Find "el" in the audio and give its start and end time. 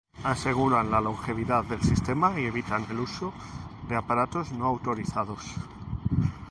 2.89-2.97